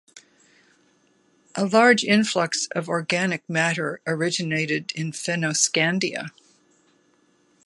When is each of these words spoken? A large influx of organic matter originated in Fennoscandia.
A 1.53 1.63
large 1.67 2.03
influx 2.03 2.65
of 2.71 2.89
organic 2.89 3.47
matter 3.47 4.01
originated 4.07 4.91
in 4.95 5.11
Fennoscandia. 5.11 6.29